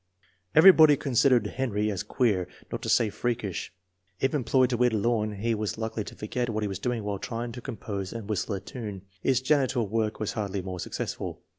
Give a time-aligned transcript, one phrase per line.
[0.55, 3.71] Everybody considered Henry as queer, not to say freakish.
[4.19, 7.03] If employed to weed a lawn he was likely to forget what he was doing
[7.03, 9.03] while trying to compose and whistle a tune.
[9.21, 11.43] His janitor work was hardly more successful.